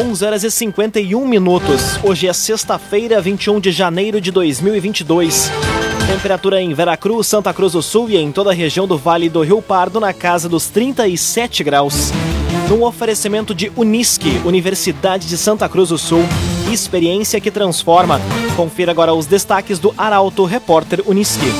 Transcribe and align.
11 0.00 0.24
horas 0.24 0.44
e 0.44 0.50
51 0.52 1.26
minutos. 1.26 1.98
Hoje 2.04 2.28
é 2.28 2.32
sexta-feira, 2.32 3.20
21 3.20 3.58
de 3.58 3.72
janeiro 3.72 4.20
de 4.20 4.30
2022. 4.30 5.50
Temperatura 6.06 6.62
em 6.62 6.72
Veracruz, 6.72 7.26
Santa 7.26 7.52
Cruz 7.52 7.72
do 7.72 7.82
Sul 7.82 8.08
e 8.08 8.16
em 8.16 8.30
toda 8.30 8.50
a 8.50 8.54
região 8.54 8.86
do 8.86 8.96
Vale 8.96 9.28
do 9.28 9.42
Rio 9.42 9.60
Pardo 9.60 9.98
na 9.98 10.12
casa 10.12 10.48
dos 10.48 10.68
37 10.68 11.64
graus. 11.64 12.12
Num 12.68 12.84
oferecimento 12.84 13.52
de 13.52 13.72
Unisque, 13.74 14.40
Universidade 14.44 15.26
de 15.26 15.36
Santa 15.36 15.68
Cruz 15.68 15.88
do 15.88 15.98
Sul. 15.98 16.22
Experiência 16.72 17.40
que 17.40 17.50
transforma. 17.50 18.20
Confira 18.54 18.92
agora 18.92 19.12
os 19.12 19.26
destaques 19.26 19.80
do 19.80 19.92
Arauto 19.98 20.44
Repórter 20.44 21.02
Unisque. 21.08 21.52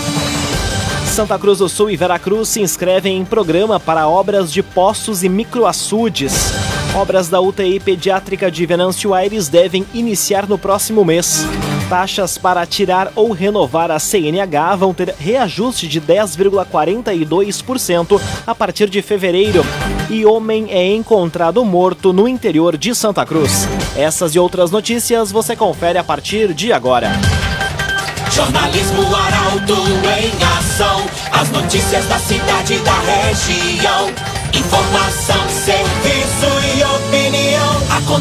Santa 1.13 1.37
Cruz 1.41 1.59
do 1.59 1.69
Sul 1.69 1.91
e 1.91 1.97
Veracruz 1.97 2.51
se 2.51 2.61
inscrevem 2.61 3.19
em 3.19 3.25
programa 3.25 3.81
para 3.81 4.07
obras 4.07 4.53
de 4.53 4.63
poços 4.63 5.25
e 5.25 5.29
microaçudes. 5.29 6.78
Obras 6.95 7.29
da 7.29 7.41
UTI 7.41 7.81
pediátrica 7.81 8.51
de 8.51 8.67
Venâncio 8.67 9.15
Aires 9.15 9.49
devem 9.49 9.87
iniciar 9.95 10.49
no 10.49 10.59
próximo 10.59 11.05
mês. 11.05 11.47
Taxas 11.89 12.37
para 12.37 12.67
tirar 12.67 13.11
ou 13.15 13.31
renovar 13.33 13.91
a 13.91 13.99
CNH 13.99 14.77
vão 14.77 14.93
ter 14.93 15.15
reajuste 15.19 15.89
de 15.89 15.99
10,42% 16.01 18.21
a 18.47 18.55
partir 18.55 18.91
de 18.91 19.01
fevereiro. 19.01 19.65
E 20.11 20.27
homem 20.27 20.67
é 20.71 20.95
encontrado 20.95 21.65
morto 21.65 22.13
no 22.13 22.29
interior 22.29 22.77
de 22.77 22.95
Santa 22.95 23.25
Cruz. 23.25 23.67
Essas 23.97 24.35
e 24.35 24.39
outras 24.39 24.71
notícias 24.71 25.33
você 25.33 25.57
confere 25.57 25.99
a 25.99 26.05
partir 26.05 26.53
de 26.53 26.71
agora. 26.73 27.13
Jornalismo 28.31 29.15
Arauto 29.15 29.73
em 29.73 30.31
ação. 30.59 31.07
As 31.33 31.49
notícias 31.51 32.05
da 32.07 32.19
cidade 32.19 32.75
e 32.75 32.79
da 32.81 32.99
região. 33.01 34.11
Informação. 34.53 35.49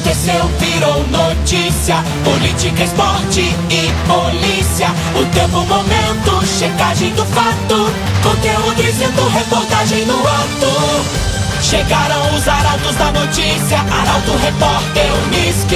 Aconteceu, 0.08 0.48
virou 0.60 1.06
notícia. 1.08 1.96
Política, 2.24 2.84
esporte 2.86 3.42
e 3.42 3.92
polícia. 4.08 4.88
O 5.20 5.26
tempo, 5.34 5.66
momento, 5.66 6.46
checagem 6.48 7.14
do 7.14 7.26
fato. 7.26 7.92
Conteúdo 8.24 8.82
dizendo, 8.82 9.28
reportagem 9.28 10.06
no 10.06 10.18
ato. 10.20 11.62
Chegaram 11.62 12.36
os 12.38 12.48
arautos 12.48 12.96
da 12.96 13.12
notícia. 13.12 13.80
Arauto, 13.80 14.32
repórter, 14.38 15.12
Unisque. 15.26 15.76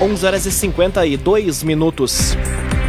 11 0.00 0.26
horas 0.26 0.46
e 0.46 0.52
52 0.52 1.64
minutos. 1.64 2.36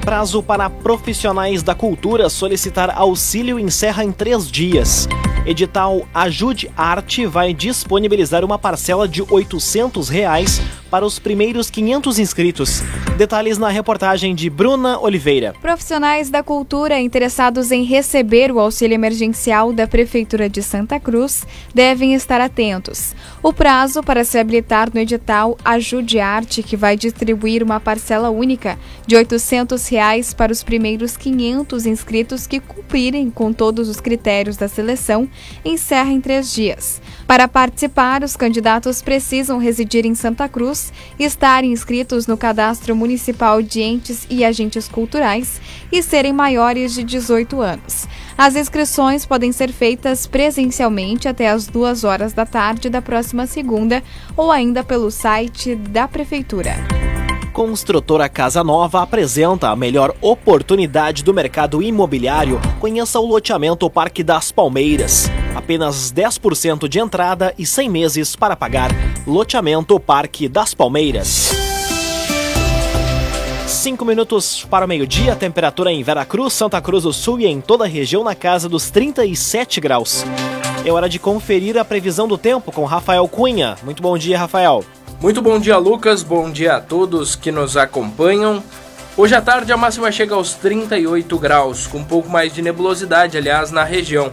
Prazo 0.02 0.42
para 0.42 0.68
profissionais 0.68 1.62
da 1.62 1.74
cultura 1.74 2.28
solicitar 2.28 2.90
auxílio 2.90 3.58
encerra 3.58 4.04
em 4.04 4.12
três 4.12 4.50
dias. 4.50 5.08
Edital 5.46 6.06
Ajude 6.12 6.70
Arte 6.76 7.24
vai 7.24 7.54
disponibilizar 7.54 8.44
uma 8.44 8.58
parcela 8.58 9.08
de 9.08 9.22
800 9.22 10.10
reais 10.10 10.60
para 10.90 11.04
os 11.04 11.18
primeiros 11.18 11.70
500 11.70 12.18
inscritos. 12.18 12.82
Detalhes 13.16 13.58
na 13.58 13.68
reportagem 13.68 14.34
de 14.34 14.48
Bruna 14.48 14.98
Oliveira. 15.00 15.54
Profissionais 15.60 16.30
da 16.30 16.42
cultura 16.42 17.00
interessados 17.00 17.72
em 17.72 17.82
receber 17.82 18.52
o 18.52 18.60
auxílio 18.60 18.94
emergencial 18.94 19.72
da 19.72 19.86
Prefeitura 19.86 20.48
de 20.48 20.62
Santa 20.62 21.00
Cruz 21.00 21.44
devem 21.74 22.14
estar 22.14 22.40
atentos. 22.40 23.14
O 23.42 23.52
prazo 23.52 24.02
para 24.02 24.24
se 24.24 24.38
habilitar 24.38 24.88
no 24.92 25.00
edital 25.00 25.58
Ajude 25.64 26.20
Arte, 26.20 26.62
que 26.62 26.76
vai 26.76 26.96
distribuir 26.96 27.62
uma 27.62 27.80
parcela 27.80 28.30
única 28.30 28.78
de 29.06 29.16
800 29.16 29.88
reais 29.88 30.32
para 30.32 30.52
os 30.52 30.62
primeiros 30.62 31.16
500 31.16 31.86
inscritos 31.86 32.46
que 32.46 32.60
cumprirem 32.60 33.30
com 33.30 33.52
todos 33.52 33.88
os 33.88 34.00
critérios 34.00 34.56
da 34.56 34.68
seleção, 34.68 35.28
encerra 35.64 36.12
em 36.12 36.20
três 36.20 36.52
dias. 36.52 37.00
Para 37.26 37.48
participar, 37.48 38.22
os 38.22 38.36
candidatos 38.36 39.02
precisam 39.02 39.58
residir 39.58 40.06
em 40.06 40.14
Santa 40.14 40.48
Cruz, 40.48 40.77
estar 41.18 41.64
inscritos 41.64 42.26
no 42.26 42.36
Cadastro 42.36 42.94
Municipal 42.94 43.62
de 43.62 43.80
Entes 43.80 44.26
e 44.30 44.44
Agentes 44.44 44.88
Culturais 44.88 45.60
e 45.90 46.02
serem 46.02 46.32
maiores 46.32 46.94
de 46.94 47.02
18 47.02 47.60
anos. 47.60 48.06
As 48.36 48.54
inscrições 48.54 49.26
podem 49.26 49.50
ser 49.50 49.72
feitas 49.72 50.26
presencialmente 50.26 51.26
até 51.26 51.48
as 51.48 51.66
duas 51.66 52.04
horas 52.04 52.32
da 52.32 52.46
tarde 52.46 52.88
da 52.88 53.02
próxima 53.02 53.46
segunda 53.46 54.02
ou 54.36 54.52
ainda 54.52 54.84
pelo 54.84 55.10
site 55.10 55.74
da 55.74 56.06
Prefeitura. 56.06 56.76
Construtora 57.58 58.28
Casa 58.28 58.62
Nova 58.62 59.02
apresenta 59.02 59.70
a 59.70 59.74
melhor 59.74 60.14
oportunidade 60.20 61.24
do 61.24 61.34
mercado 61.34 61.82
imobiliário. 61.82 62.60
Conheça 62.78 63.18
o 63.18 63.26
loteamento 63.26 63.90
Parque 63.90 64.22
das 64.22 64.52
Palmeiras. 64.52 65.28
Apenas 65.56 66.12
10% 66.12 66.86
de 66.86 67.00
entrada 67.00 67.52
e 67.58 67.66
100 67.66 67.90
meses 67.90 68.36
para 68.36 68.54
pagar. 68.54 68.92
Loteamento 69.28 70.00
Parque 70.00 70.48
das 70.48 70.72
Palmeiras. 70.72 71.50
5 73.66 74.02
minutos 74.02 74.64
para 74.70 74.86
o 74.86 74.88
meio-dia, 74.88 75.36
temperatura 75.36 75.92
em 75.92 76.02
Veracruz, 76.02 76.54
Santa 76.54 76.80
Cruz 76.80 77.02
do 77.02 77.12
Sul 77.12 77.38
e 77.40 77.46
em 77.46 77.60
toda 77.60 77.84
a 77.84 77.86
região 77.86 78.24
na 78.24 78.34
casa 78.34 78.70
dos 78.70 78.90
37 78.90 79.82
graus. 79.82 80.24
É 80.82 80.90
hora 80.90 81.10
de 81.10 81.18
conferir 81.18 81.76
a 81.76 81.84
previsão 81.84 82.26
do 82.26 82.38
tempo 82.38 82.72
com 82.72 82.86
Rafael 82.86 83.28
Cunha. 83.28 83.76
Muito 83.82 84.02
bom 84.02 84.16
dia, 84.16 84.38
Rafael. 84.38 84.82
Muito 85.20 85.42
bom 85.42 85.58
dia, 85.58 85.76
Lucas. 85.76 86.22
Bom 86.22 86.50
dia 86.50 86.76
a 86.76 86.80
todos 86.80 87.36
que 87.36 87.52
nos 87.52 87.76
acompanham. 87.76 88.64
Hoje 89.14 89.34
à 89.34 89.42
tarde 89.42 89.70
a 89.70 89.76
máxima 89.76 90.10
chega 90.10 90.34
aos 90.34 90.54
38 90.54 91.38
graus, 91.38 91.86
com 91.86 91.98
um 91.98 92.04
pouco 92.04 92.30
mais 92.30 92.54
de 92.54 92.62
nebulosidade, 92.62 93.36
aliás, 93.36 93.70
na 93.70 93.84
região. 93.84 94.32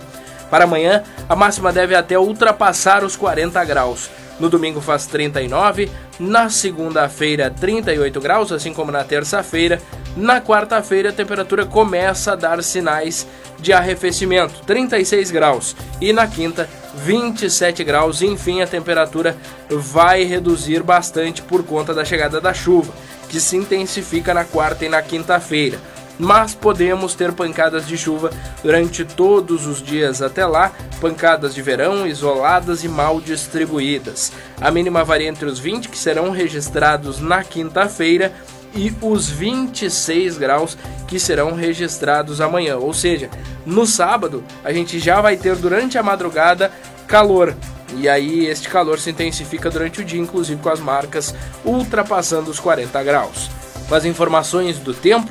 Para 0.50 0.64
amanhã, 0.64 1.04
a 1.28 1.36
máxima 1.36 1.74
deve 1.74 1.96
até 1.96 2.18
ultrapassar 2.18 3.04
os 3.04 3.18
40 3.18 3.62
graus. 3.66 4.10
No 4.40 4.50
domingo 4.50 4.82
faz 4.82 5.06
39, 5.06 5.90
na 6.20 6.50
segunda-feira 6.50 7.50
38 7.50 8.20
graus, 8.20 8.52
assim 8.52 8.74
como 8.74 8.92
na 8.92 9.04
terça-feira. 9.04 9.82
Na 10.16 10.42
quarta-feira 10.42 11.10
a 11.10 11.14
temperatura 11.14 11.66
começa 11.66 12.34
a 12.34 12.36
dar 12.36 12.62
sinais 12.64 13.28
de 13.60 13.74
arrefecimento, 13.74 14.62
36 14.66 15.32
graus. 15.32 15.76
E 16.02 16.12
na 16.12 16.28
quinta, 16.28 16.70
27 16.96 17.84
graus. 17.84 18.22
Enfim, 18.22 18.62
a 18.62 18.68
temperatura 18.68 19.36
vai 19.70 20.24
reduzir 20.24 20.84
bastante 20.84 21.42
por 21.42 21.64
conta 21.64 21.94
da 21.94 22.06
chegada 22.06 22.40
da 22.42 22.54
chuva, 22.54 22.94
que 23.30 23.40
se 23.40 23.58
intensifica 23.58 24.34
na 24.34 24.44
quarta 24.44 24.86
e 24.86 24.90
na 24.90 25.02
quinta-feira. 25.02 25.80
Mas 26.18 26.56
podemos 26.56 27.14
ter 27.14 27.34
pancadas 27.34 27.86
de 27.88 27.98
chuva 27.98 28.32
durante 28.64 29.04
todos 29.04 29.66
os 29.66 29.82
dias 29.82 30.22
até 30.22 30.46
lá, 30.46 30.72
pancadas 31.02 31.54
de 31.54 31.62
verão 31.62 32.08
isoladas 32.08 32.84
e 32.84 32.88
mal 32.88 33.20
distribuídas. 33.20 34.32
A 34.60 34.72
mínima 34.72 35.04
varia 35.04 35.28
entre 35.28 35.46
os 35.46 35.60
20 35.60 35.90
que 35.90 35.98
serão 35.98 36.32
registrados 36.32 37.20
na 37.20 37.44
quinta-feira 37.44 38.32
e 38.74 38.94
os 39.02 39.30
26 39.30 40.38
graus 40.38 40.78
que 41.08 41.20
serão 41.20 41.54
registrados 41.54 42.42
amanhã. 42.42 42.78
Ou 42.78 42.94
seja, 42.94 43.30
no 43.66 43.86
sábado 43.86 44.44
a 44.64 44.72
gente 44.72 45.00
já 45.00 45.22
vai 45.22 45.38
ter 45.38 45.56
durante 45.56 45.98
a 45.98 46.04
madrugada 46.04 46.72
calor. 47.08 47.56
E 47.98 48.10
aí 48.10 48.46
este 48.48 48.68
calor 48.68 49.00
se 49.00 49.12
intensifica 49.12 49.70
durante 49.70 50.02
o 50.02 50.06
dia, 50.06 50.20
inclusive 50.20 50.62
com 50.62 50.70
as 50.70 50.80
marcas 50.80 51.34
ultrapassando 51.64 52.52
os 52.52 52.60
40 52.60 53.02
graus. 53.04 53.50
Com 53.88 53.96
as 53.96 54.04
informações 54.04 54.78
do 54.80 54.94
tempo, 54.94 55.30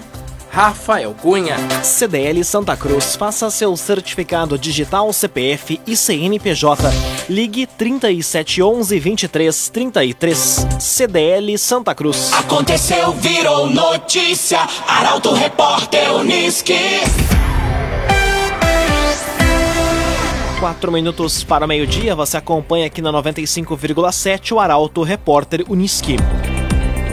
Rafael 0.54 1.12
Cunha. 1.20 1.56
CDL 1.82 2.44
Santa 2.44 2.76
Cruz, 2.76 3.16
faça 3.16 3.50
seu 3.50 3.76
certificado 3.76 4.56
digital 4.56 5.12
CPF 5.12 5.80
e 5.84 5.96
CNPJ. 5.96 6.90
Ligue 7.28 7.66
3711 7.66 9.00
2333. 9.00 10.66
CDL 10.78 11.58
Santa 11.58 11.92
Cruz. 11.92 12.32
Aconteceu, 12.32 13.10
virou 13.14 13.68
notícia. 13.68 14.60
Arauto 14.86 15.32
Repórter 15.32 16.14
Uniski. 16.14 16.78
Quatro 20.60 20.92
minutos 20.92 21.42
para 21.42 21.64
o 21.64 21.68
meio-dia, 21.68 22.14
você 22.14 22.36
acompanha 22.36 22.86
aqui 22.86 23.02
na 23.02 23.12
95,7 23.12 24.52
o 24.52 24.60
Arauto 24.60 25.02
Repórter 25.02 25.64
Uniski. 25.68 26.16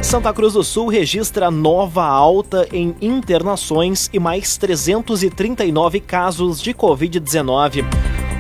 Santa 0.01 0.33
Cruz 0.33 0.53
do 0.53 0.63
Sul 0.63 0.87
registra 0.87 1.51
nova 1.51 2.03
alta 2.03 2.67
em 2.73 2.95
internações 2.99 4.09
e 4.11 4.19
mais 4.19 4.57
339 4.57 5.99
casos 5.99 6.59
de 6.59 6.73
Covid-19. 6.73 7.85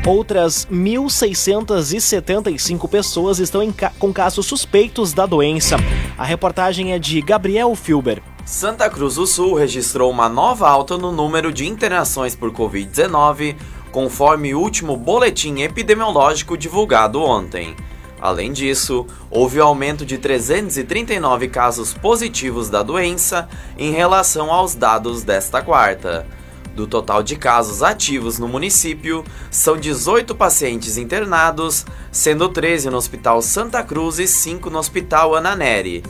Outras 0.05 0.67
1.675 0.71 2.89
pessoas 2.89 3.37
estão 3.39 3.71
ca 3.71 3.91
com 3.99 4.11
casos 4.11 4.47
suspeitos 4.47 5.13
da 5.13 5.27
doença. 5.27 5.77
A 6.17 6.25
reportagem 6.25 6.93
é 6.93 6.99
de 6.99 7.21
Gabriel 7.21 7.75
Filber. 7.75 8.23
Santa 8.43 8.89
Cruz 8.89 9.13
do 9.15 9.27
Sul 9.27 9.53
registrou 9.53 10.09
uma 10.09 10.27
nova 10.27 10.67
alta 10.67 10.97
no 10.97 11.11
número 11.11 11.53
de 11.53 11.67
internações 11.67 12.35
por 12.35 12.51
Covid-19, 12.51 13.55
conforme 13.91 14.55
o 14.55 14.59
último 14.59 14.97
boletim 14.97 15.61
epidemiológico 15.61 16.57
divulgado 16.57 17.21
ontem. 17.21 17.75
Além 18.21 18.53
disso, 18.53 19.07
houve 19.31 19.59
aumento 19.59 20.05
de 20.05 20.19
339 20.19 21.47
casos 21.47 21.91
positivos 21.91 22.69
da 22.69 22.83
doença 22.83 23.49
em 23.75 23.91
relação 23.91 24.51
aos 24.51 24.75
dados 24.75 25.23
desta 25.23 25.59
quarta. 25.63 26.27
Do 26.75 26.85
total 26.85 27.23
de 27.23 27.35
casos 27.35 27.81
ativos 27.81 28.37
no 28.37 28.47
município, 28.47 29.25
são 29.49 29.75
18 29.75 30.35
pacientes 30.35 30.97
internados, 30.97 31.83
sendo 32.11 32.47
13 32.47 32.91
no 32.91 32.97
Hospital 32.97 33.41
Santa 33.41 33.83
Cruz 33.83 34.19
e 34.19 34.27
5 34.27 34.69
no 34.69 34.77
Hospital 34.77 35.35
Ana 35.35 35.55
Neri. 35.55 36.03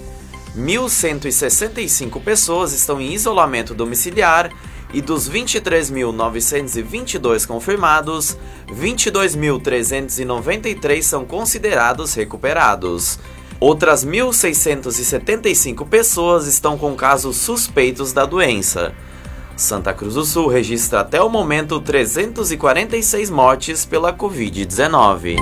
1.165 0.56 2.22
pessoas 2.22 2.74
estão 2.74 3.00
em 3.00 3.14
isolamento 3.14 3.74
domiciliar 3.74 4.52
e 4.94 5.02
dos 5.02 5.30
23.922 5.30 7.46
confirmados, 7.46 8.38
22.393 8.68 11.02
são 11.02 11.26
considerados 11.26 12.14
recuperados. 12.14 13.20
Outras 13.60 14.06
1.675 14.06 15.88
pessoas 15.88 16.48
estão 16.48 16.78
com 16.78 16.96
casos 16.96 17.38
suspeitos 17.38 18.12
da 18.12 18.26
doença. 18.26 18.94
Santa 19.56 19.94
Cruz 19.94 20.16
do 20.16 20.26
Sul 20.26 20.48
registra 20.48 21.00
até 21.02 21.22
o 21.22 21.30
momento 21.30 21.80
346 21.80 23.30
mortes 23.30 23.86
pela 23.86 24.12
Covid-19. 24.12 25.36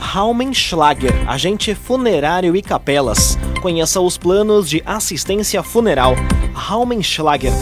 Raumenschlager, 0.00 1.30
agente 1.30 1.72
funerário 1.74 2.56
e 2.56 2.62
capelas. 2.62 3.38
Conheça 3.62 4.00
os 4.00 4.18
planos 4.18 4.68
de 4.68 4.82
assistência 4.84 5.62
funeral. 5.62 6.16
Raumenschlager. 6.52 7.52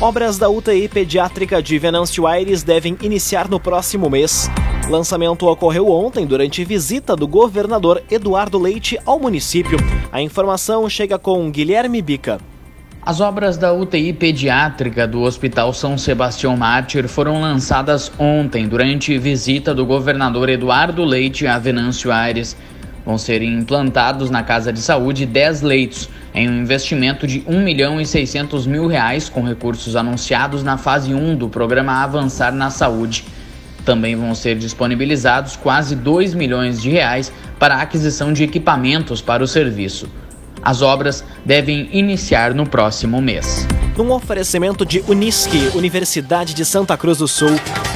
Obras 0.00 0.38
da 0.38 0.48
UTI 0.48 0.88
pediátrica 0.88 1.62
de 1.62 1.78
Venâncio 1.78 2.26
Aires 2.26 2.62
devem 2.62 2.96
iniciar 3.02 3.50
no 3.50 3.60
próximo 3.60 4.08
mês. 4.08 4.50
Lançamento 4.88 5.46
ocorreu 5.46 5.90
ontem 5.90 6.24
durante 6.24 6.64
visita 6.64 7.14
do 7.14 7.28
governador 7.28 8.02
Eduardo 8.10 8.58
Leite 8.58 8.98
ao 9.04 9.20
município. 9.20 9.76
A 10.10 10.22
informação 10.22 10.88
chega 10.88 11.18
com 11.18 11.50
Guilherme 11.50 12.00
Bica. 12.00 12.40
As 13.02 13.20
obras 13.20 13.58
da 13.58 13.74
UTI 13.74 14.14
pediátrica 14.14 15.06
do 15.06 15.20
Hospital 15.20 15.70
São 15.74 15.98
Sebastião 15.98 16.56
Mártir 16.56 17.06
foram 17.06 17.38
lançadas 17.38 18.10
ontem 18.18 18.66
durante 18.66 19.18
visita 19.18 19.74
do 19.74 19.84
governador 19.84 20.48
Eduardo 20.48 21.04
Leite 21.04 21.46
a 21.46 21.58
Venâncio 21.58 22.10
Aires. 22.10 22.56
Vão 23.04 23.18
ser 23.18 23.42
implantados 23.42 24.30
na 24.30 24.42
Casa 24.42 24.72
de 24.72 24.80
Saúde 24.80 25.26
10 25.26 25.60
leitos 25.60 26.08
em 26.34 26.48
um 26.48 26.60
investimento 26.60 27.26
de 27.26 27.42
1 27.46 27.62
milhão 27.62 28.00
e 28.00 28.06
600 28.06 28.66
mil 28.66 28.86
reais 28.86 29.28
com 29.28 29.42
recursos 29.42 29.96
anunciados 29.96 30.62
na 30.62 30.76
fase 30.76 31.14
1 31.14 31.36
do 31.36 31.48
programa 31.48 32.02
Avançar 32.02 32.52
na 32.52 32.70
Saúde. 32.70 33.24
Também 33.84 34.14
vão 34.14 34.34
ser 34.34 34.56
disponibilizados 34.56 35.56
quase 35.56 35.96
2 35.96 36.34
milhões 36.34 36.80
de 36.80 36.90
reais 36.90 37.32
para 37.58 37.76
a 37.76 37.82
aquisição 37.82 38.32
de 38.32 38.44
equipamentos 38.44 39.20
para 39.20 39.42
o 39.42 39.48
serviço. 39.48 40.08
As 40.62 40.82
obras 40.82 41.24
devem 41.44 41.88
iniciar 41.92 42.54
no 42.54 42.66
próximo 42.66 43.20
mês. 43.20 43.66
Num 43.96 44.12
oferecimento 44.12 44.86
de 44.86 45.02
Unisque, 45.08 45.70
Universidade 45.74 46.54
de 46.54 46.64
Santa 46.64 46.96
Cruz 46.96 47.18
do 47.18 47.28
Sul, 47.28 47.50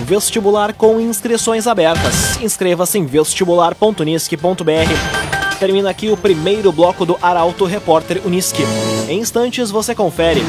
vestibular 0.04 0.72
com 0.72 1.00
inscrições 1.00 1.66
abertas. 1.66 2.40
Inscreva-se 2.42 2.98
em 2.98 3.06
vestibular.unisque.br 3.06 5.23
termina 5.54 5.90
aqui 5.90 6.10
o 6.10 6.16
primeiro 6.16 6.72
bloco 6.72 7.04
do 7.04 7.18
Arauto 7.22 7.64
Repórter 7.64 8.20
Uniski. 8.24 8.62
Em 9.08 9.20
instantes 9.20 9.70
você 9.70 9.94
confere. 9.94 10.42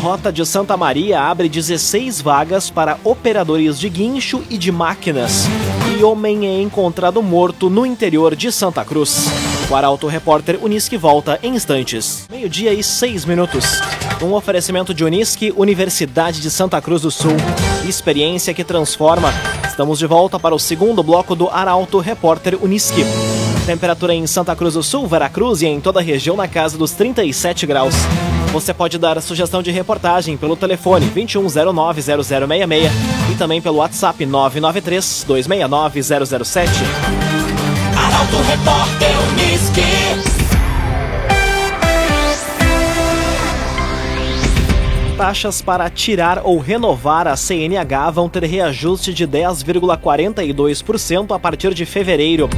Rota 0.00 0.32
de 0.32 0.46
Santa 0.46 0.76
Maria 0.76 1.20
abre 1.20 1.48
16 1.48 2.20
vagas 2.20 2.70
para 2.70 2.98
operadores 3.02 3.80
de 3.80 3.88
guincho 3.88 4.44
e 4.48 4.56
de 4.56 4.70
máquinas. 4.70 5.46
E 5.98 6.04
homem 6.04 6.46
é 6.46 6.62
encontrado 6.62 7.20
morto 7.20 7.68
no 7.68 7.84
interior 7.84 8.36
de 8.36 8.52
Santa 8.52 8.84
Cruz. 8.84 9.26
O 9.68 9.74
Arauto 9.74 10.06
Repórter 10.06 10.58
Unisque 10.62 10.96
volta 10.96 11.38
em 11.42 11.54
instantes. 11.54 12.26
Meio-dia 12.30 12.72
e 12.72 12.82
seis 12.82 13.24
minutos. 13.24 13.80
Um 14.22 14.32
oferecimento 14.34 14.94
de 14.94 15.04
Unisque, 15.04 15.52
Universidade 15.56 16.40
de 16.40 16.50
Santa 16.50 16.80
Cruz 16.80 17.02
do 17.02 17.10
Sul. 17.10 17.36
Experiência 17.86 18.54
que 18.54 18.62
transforma. 18.62 19.32
Estamos 19.68 19.98
de 19.98 20.06
volta 20.06 20.38
para 20.38 20.54
o 20.54 20.58
segundo 20.58 21.02
bloco 21.02 21.34
do 21.34 21.48
Arauto 21.50 21.98
Repórter 21.98 22.56
Unisque. 22.62 23.04
Temperatura 23.68 24.14
em 24.14 24.26
Santa 24.26 24.56
Cruz 24.56 24.72
do 24.72 24.82
Sul, 24.82 25.06
Veracruz 25.06 25.60
e 25.60 25.66
em 25.66 25.78
toda 25.78 26.00
a 26.00 26.02
região 26.02 26.34
na 26.34 26.48
casa 26.48 26.78
dos 26.78 26.92
37 26.92 27.66
graus. 27.66 27.94
Você 28.50 28.72
pode 28.72 28.96
dar 28.96 29.18
a 29.18 29.20
sugestão 29.20 29.62
de 29.62 29.70
reportagem 29.70 30.38
pelo 30.38 30.56
telefone 30.56 31.04
2109-0066 31.14 32.90
e 33.30 33.34
também 33.34 33.60
pelo 33.60 33.76
WhatsApp 33.76 34.24
993-269-007. 34.24 36.66
Arauto 37.94 38.36
Repórter 38.36 39.10
Unisque. 39.34 39.82
Taxas 45.18 45.60
para 45.60 45.90
tirar 45.90 46.40
ou 46.42 46.58
renovar 46.58 47.28
a 47.28 47.36
CNH 47.36 48.12
vão 48.12 48.30
ter 48.30 48.44
reajuste 48.44 49.12
de 49.12 49.28
10,42% 49.28 51.36
a 51.36 51.38
partir 51.38 51.74
de 51.74 51.84
fevereiro. 51.84 52.48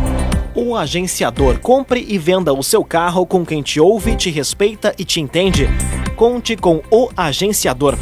O 0.56 0.76
agenciador 0.76 1.60
compre 1.60 2.06
e 2.08 2.20
venda 2.20 2.54
o 2.54 2.62
seu 2.62 2.86
carro 2.86 3.26
com 3.26 3.44
quem 3.44 3.64
te 3.64 3.80
ouve, 3.80 4.16
te 4.16 4.30
respeita 4.30 4.94
e 5.00 5.04
te 5.04 5.20
entende. 5.20 5.68
Conte 6.16 6.56
com 6.56 6.84
o 6.92 7.10
agenciador. 7.18 7.98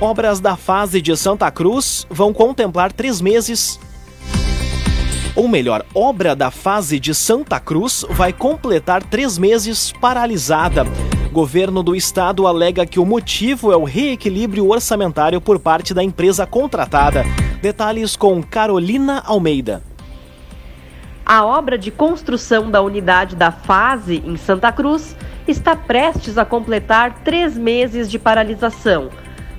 Obras 0.00 0.38
da 0.38 0.56
fase 0.56 1.02
de 1.02 1.16
Santa 1.16 1.50
Cruz 1.50 2.06
vão 2.08 2.32
contemplar 2.32 2.92
três 2.92 3.20
meses. 3.20 3.80
Ou 5.34 5.48
melhor, 5.48 5.84
obra 5.92 6.36
da 6.36 6.50
fase 6.50 7.00
de 7.00 7.14
Santa 7.14 7.58
Cruz 7.58 8.04
vai 8.10 8.32
completar 8.32 9.02
três 9.02 9.36
meses 9.36 9.92
paralisada. 10.00 10.84
Governo 11.32 11.80
do 11.80 11.94
estado 11.94 12.44
alega 12.44 12.84
que 12.84 12.98
o 12.98 13.06
motivo 13.06 13.70
é 13.70 13.76
o 13.76 13.84
reequilíbrio 13.84 14.68
orçamentário 14.68 15.40
por 15.40 15.60
parte 15.60 15.94
da 15.94 16.02
empresa 16.02 16.44
contratada. 16.44 17.22
Detalhes 17.62 18.16
com 18.16 18.42
Carolina 18.42 19.22
Almeida. 19.24 19.80
A 21.24 21.44
obra 21.44 21.78
de 21.78 21.92
construção 21.92 22.68
da 22.68 22.82
unidade 22.82 23.36
da 23.36 23.52
fase 23.52 24.20
em 24.26 24.36
Santa 24.36 24.72
Cruz 24.72 25.16
está 25.46 25.76
prestes 25.76 26.36
a 26.36 26.44
completar 26.44 27.20
três 27.22 27.56
meses 27.56 28.10
de 28.10 28.18
paralisação. 28.18 29.08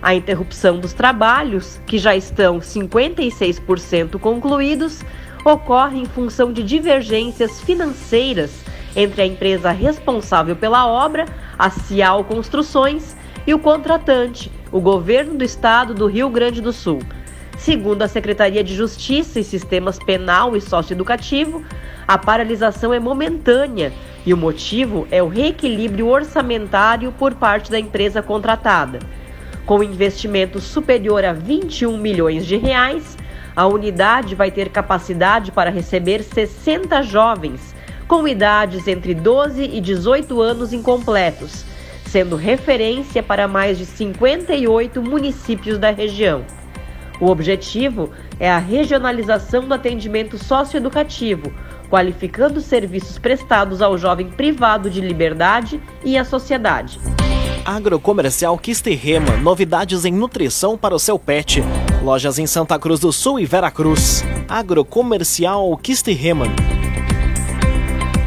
A 0.02 0.14
interrupção 0.14 0.78
dos 0.78 0.92
trabalhos, 0.92 1.80
que 1.88 1.98
já 1.98 2.14
estão 2.14 2.60
56% 2.60 4.20
concluídos, 4.20 5.00
ocorre 5.46 6.00
em 6.02 6.06
função 6.06 6.52
de 6.52 6.64
divergências 6.64 7.62
financeiras 7.62 8.62
entre 8.96 9.22
a 9.22 9.26
empresa 9.26 9.72
responsável 9.72 10.56
pela 10.56 10.88
obra, 10.88 11.26
a 11.58 11.70
Cial 11.70 12.24
Construções, 12.24 13.16
e 13.46 13.54
o 13.54 13.60
contratante, 13.60 14.52
o 14.72 14.80
governo 14.80 15.36
do 15.36 15.44
estado 15.44 15.94
do 15.94 16.08
Rio 16.08 16.30
Grande 16.30 16.62
do 16.62 16.72
Sul. 16.72 17.00
Segundo 17.58 18.02
a 18.02 18.08
Secretaria 18.08 18.64
de 18.64 18.76
Justiça 18.76 19.40
e 19.40 19.44
Sistemas 19.44 20.00
Penal 20.00 20.56
e 20.56 20.62
Socioeducativo, 20.62 21.64
a 22.08 22.18
paralisação 22.18 22.94
é 22.94 23.00
momentânea 23.00 23.94
e 24.26 24.34
o 24.34 24.38
motivo 24.38 25.08
é 25.12 25.22
o 25.22 25.28
reequilíbrio 25.28 26.08
orçamentário 26.08 27.12
por 27.12 27.34
parte 27.36 27.72
da 27.72 27.80
empresa 27.80 28.22
contratada. 28.22 29.00
Com 29.66 29.84
investimento 29.84 30.60
superior 30.60 31.24
a 31.24 31.34
21 31.34 31.98
milhões 31.98 32.46
de 32.46 32.58
reais, 32.58 33.18
a 33.56 33.68
unidade 33.68 34.34
vai 34.34 34.50
ter 34.50 34.70
capacidade 34.70 35.52
para 35.52 35.70
receber 35.70 36.24
60 36.24 37.02
jovens 37.04 37.76
com 38.12 38.28
idades 38.28 38.90
entre 38.90 39.16
12 39.16 39.64
e 39.64 39.80
18 39.80 40.42
anos 40.42 40.74
incompletos, 40.74 41.64
sendo 42.06 42.36
referência 42.36 43.24
para 43.24 43.48
mais 43.48 43.78
de 43.78 43.86
58 43.86 45.02
municípios 45.02 45.78
da 45.78 45.92
região. 45.92 46.44
O 47.22 47.28
objetivo 47.28 48.10
é 48.38 48.52
a 48.52 48.58
regionalização 48.58 49.66
do 49.66 49.74
atendimento 49.74 50.38
socioeducativo, 50.38 51.54
qualificando 51.90 52.60
os 52.60 52.66
serviços 52.66 53.18
prestados 53.18 53.82
ao 53.82 53.98
jovem 53.98 54.28
privado 54.30 54.90
de 54.90 55.00
liberdade 55.00 55.82
e 56.04 56.18
à 56.18 56.26
sociedade. 56.26 57.00
Agrocomercial 57.64 58.58
Kisterrema, 58.58 59.38
novidades 59.38 60.04
em 60.04 60.12
nutrição 60.12 60.78
para 60.78 60.94
o 60.94 61.00
seu 61.00 61.18
pet. 61.18 61.64
Lojas 62.04 62.38
em 62.38 62.46
Santa 62.46 62.78
Cruz 62.78 63.00
do 63.00 63.14
Sul 63.14 63.40
e 63.40 63.46
Veracruz. 63.46 64.22
Agrocomercial 64.50 65.78
Kisterrema. 65.78 66.48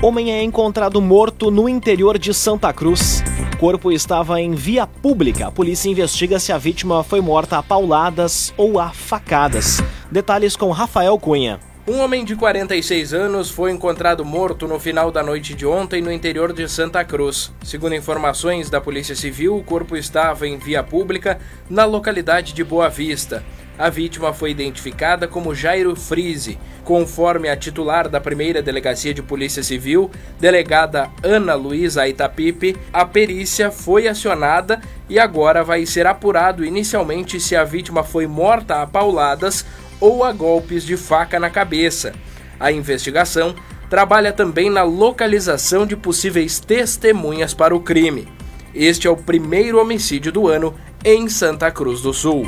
Homem 0.05 0.35
é 0.35 0.43
encontrado 0.43 1.01
morto 1.01 1.51
no 1.51 1.67
interior 1.67 2.19
de 2.19 2.35
Santa 2.35 2.71
Cruz. 2.75 3.25
O 3.55 3.57
corpo 3.57 3.91
estava 3.91 4.39
em 4.39 4.53
via 4.53 4.87
pública. 4.87 5.47
A 5.47 5.51
polícia 5.51 5.89
investiga 5.89 6.39
se 6.39 6.53
a 6.53 6.59
vítima 6.59 7.03
foi 7.03 7.23
morta 7.23 7.57
a 7.57 7.63
pauladas 7.63 8.53
ou 8.59 8.79
a 8.79 8.91
facadas. 8.91 9.83
Detalhes 10.11 10.57
com 10.57 10.71
Rafael 10.73 11.19
Cunha. 11.19 11.59
Um 11.89 12.01
homem 12.01 12.23
de 12.23 12.37
46 12.37 13.15
anos 13.15 13.49
foi 13.49 13.71
encontrado 13.71 14.27
morto 14.27 14.69
no 14.69 14.79
final 14.79 15.11
da 15.11 15.23
noite 15.23 15.55
de 15.55 15.65
ontem 15.65 16.03
no 16.03 16.13
interior 16.13 16.53
de 16.53 16.69
Santa 16.69 17.03
Cruz. 17.03 17.51
Segundo 17.63 17.95
informações 17.95 18.69
da 18.69 18.83
Polícia 18.83 19.15
Civil, 19.15 19.57
o 19.57 19.65
corpo 19.65 19.97
estava 19.97 20.47
em 20.47 20.59
via 20.59 20.83
pública 20.83 21.39
na 21.69 21.87
localidade 21.87 22.53
de 22.53 22.63
Boa 22.63 22.91
Vista. 22.91 23.43
A 23.77 23.91
vítima 23.91 24.33
foi 24.33 24.51
identificada 24.53 25.27
como 25.27 25.55
Jairo 25.55 25.97
Frise. 25.97 26.59
Conforme 26.85 27.49
a 27.49 27.57
titular 27.57 28.09
da 28.09 28.21
primeira 28.21 28.63
delegacia 28.63 29.13
de 29.13 29.23
Polícia 29.23 29.63
Civil, 29.63 30.11
delegada 30.39 31.11
Ana 31.23 31.55
Luísa 31.55 32.07
Itapipe, 32.07 32.77
a 32.93 33.05
perícia 33.05 33.71
foi 33.71 34.07
acionada 34.07 34.81
e 35.09 35.19
agora 35.19 35.65
vai 35.65 35.85
ser 35.87 36.07
apurado 36.07 36.65
inicialmente 36.65 37.41
se 37.41 37.57
a 37.57 37.65
vítima 37.65 38.05
foi 38.05 38.27
morta 38.27 38.81
a 38.81 38.87
pauladas 38.87 39.65
ou 40.01 40.23
a 40.23 40.31
golpes 40.31 40.85
de 40.85 40.97
faca 40.97 41.41
na 41.41 41.51
cabeça. 41.51 42.13
A 42.61 42.71
investigação 42.71 43.55
trabalha 43.91 44.33
também 44.33 44.71
na 44.71 44.83
localização 44.83 45.85
de 45.85 45.97
possíveis 45.97 46.61
testemunhas 46.61 47.53
para 47.53 47.75
o 47.75 47.81
crime. 47.81 48.29
Este 48.73 49.07
é 49.07 49.11
o 49.11 49.17
primeiro 49.17 49.81
homicídio 49.81 50.31
do 50.31 50.47
ano 50.47 50.75
em 51.05 51.29
Santa 51.29 51.71
Cruz 51.71 52.01
do 52.01 52.13
Sul. 52.13 52.45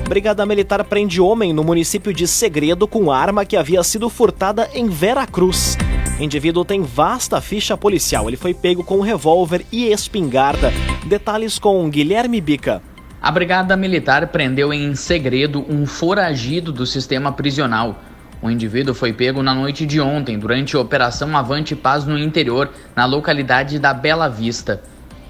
Brigada 0.08 0.46
Militar 0.46 0.84
prende 0.84 1.20
homem 1.20 1.54
no 1.54 1.64
município 1.64 2.14
de 2.14 2.28
Segredo 2.28 2.88
com 2.88 3.12
arma 3.12 3.46
que 3.46 3.58
havia 3.58 3.84
sido 3.84 4.10
furtada 4.10 4.70
em 4.74 4.88
Vera 4.88 5.28
Cruz. 5.28 5.78
Indivíduo 6.20 6.64
tem 6.64 6.82
vasta 6.82 7.42
ficha 7.42 7.75
policial. 7.75 8.28
Ele 8.28 8.38
foi 8.38 8.54
pego 8.54 8.84
com 8.84 9.02
revólver 9.02 9.66
e 9.72 9.92
espingarda. 9.92 10.72
Detalhes 11.06 11.60
com 11.60 11.90
Guilherme 11.90 12.40
Bica. 12.40 12.82
A 13.22 13.32
Brigada 13.32 13.75
Militar 13.75 14.28
prendeu 14.28 14.72
em 14.72 14.96
segredo 14.96 15.66
um 15.68 15.86
foragido 15.86 16.72
do 16.72 16.86
sistema 16.86 17.32
prisional. 17.32 18.00
O 18.46 18.52
indivíduo 18.52 18.94
foi 18.94 19.12
pego 19.12 19.42
na 19.42 19.56
noite 19.56 19.88
de 19.88 20.00
ontem 20.00 20.38
durante 20.38 20.75
a 20.75 20.80
Operação 20.80 21.36
Avante 21.36 21.75
Paz 21.75 22.06
no 22.06 22.16
interior, 22.16 22.70
na 22.96 23.04
localidade 23.04 23.80
da 23.80 23.92
Bela 23.92 24.30
Vista. 24.30 24.84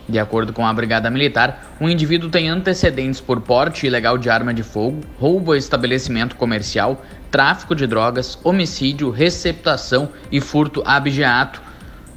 De 0.05 0.19
acordo 0.19 0.51
com 0.51 0.67
a 0.67 0.73
Brigada 0.73 1.09
Militar, 1.09 1.77
o 1.79 1.87
indivíduo 1.87 2.29
tem 2.29 2.49
antecedentes 2.49 3.21
por 3.21 3.39
porte 3.39 3.87
ilegal 3.87 4.17
de 4.17 4.29
arma 4.29 4.53
de 4.53 4.63
fogo, 4.63 4.99
roubo 5.17 5.53
a 5.53 5.57
estabelecimento 5.57 6.35
comercial, 6.35 7.05
tráfico 7.31 7.73
de 7.73 7.87
drogas, 7.87 8.37
homicídio, 8.43 9.09
receptação 9.11 10.09
e 10.29 10.41
furto 10.41 10.83
abjeato. 10.85 11.61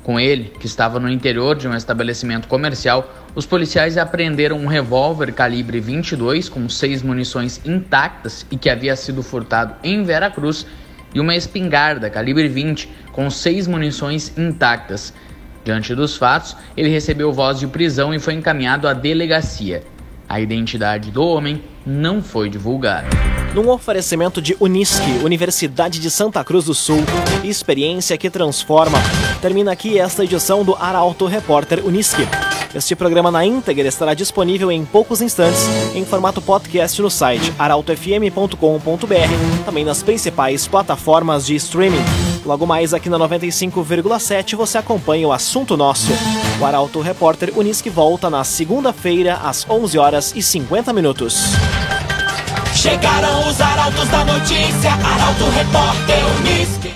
Com 0.02 0.18
ele, 0.18 0.52
que 0.58 0.66
estava 0.66 0.98
no 0.98 1.08
interior 1.08 1.54
de 1.54 1.68
um 1.68 1.76
estabelecimento 1.76 2.48
comercial, 2.48 3.14
os 3.36 3.46
policiais 3.46 3.96
apreenderam 3.96 4.58
um 4.58 4.66
revólver 4.66 5.32
calibre 5.32 5.78
22 5.78 6.48
com 6.48 6.68
seis 6.68 7.04
munições 7.04 7.60
intactas 7.64 8.44
e 8.50 8.56
que 8.56 8.68
havia 8.68 8.96
sido 8.96 9.22
furtado 9.22 9.76
em 9.84 10.02
Veracruz 10.02 10.66
e 11.14 11.20
uma 11.20 11.34
espingarda 11.34 12.10
calibre 12.10 12.48
20 12.48 12.88
com 13.12 13.30
seis 13.30 13.66
munições 13.66 14.36
intactas. 14.36 15.12
Diante 15.64 15.94
dos 15.94 16.16
fatos, 16.16 16.56
ele 16.76 16.88
recebeu 16.88 17.32
voz 17.32 17.58
de 17.58 17.66
prisão 17.66 18.14
e 18.14 18.18
foi 18.18 18.34
encaminhado 18.34 18.88
à 18.88 18.92
delegacia. 18.92 19.82
A 20.28 20.40
identidade 20.40 21.10
do 21.10 21.22
homem 21.22 21.62
não 21.84 22.22
foi 22.22 22.48
divulgada. 22.50 23.08
Num 23.54 23.68
oferecimento 23.70 24.42
de 24.42 24.56
Unisque, 24.60 25.10
Universidade 25.24 25.98
de 26.00 26.10
Santa 26.10 26.44
Cruz 26.44 26.66
do 26.66 26.74
Sul, 26.74 27.02
experiência 27.42 28.16
que 28.18 28.28
transforma. 28.28 28.98
Termina 29.40 29.72
aqui 29.72 29.98
esta 29.98 30.22
edição 30.22 30.64
do 30.64 30.74
Arauto 30.74 31.26
Repórter 31.26 31.84
Unisque. 31.84 32.26
Este 32.74 32.94
programa 32.94 33.30
na 33.30 33.44
íntegra 33.44 33.88
estará 33.88 34.12
disponível 34.12 34.70
em 34.70 34.84
poucos 34.84 35.22
instantes 35.22 35.62
em 35.94 36.04
formato 36.04 36.42
podcast 36.42 37.00
no 37.00 37.10
site 37.10 37.52
arautofm.com.br, 37.58 39.64
também 39.64 39.84
nas 39.84 40.02
principais 40.02 40.68
plataformas 40.68 41.46
de 41.46 41.54
streaming. 41.56 42.04
Logo 42.44 42.66
mais 42.66 42.92
aqui 42.92 43.08
na 43.08 43.18
95,7 43.18 44.56
você 44.56 44.78
acompanha 44.78 45.26
o 45.26 45.32
assunto 45.32 45.76
nosso. 45.76 46.12
O 46.60 46.64
Arauto 46.64 47.00
Repórter 47.00 47.52
Unisque 47.56 47.88
volta 47.88 48.28
na 48.28 48.44
segunda-feira 48.44 49.40
às 49.42 49.68
11 49.68 49.98
horas 49.98 50.32
e 50.36 50.42
50 50.42 50.92
minutos. 50.92 51.52
Chegaram 52.74 53.48
os 53.48 53.60
arautos 53.60 54.08
da 54.08 54.24
notícia, 54.24 54.92
Arauto 54.92 55.44
Repórter 55.50 56.18
Unisque. 56.38 56.94